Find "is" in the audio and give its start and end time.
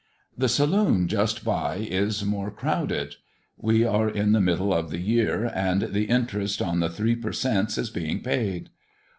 1.75-2.25, 7.77-7.91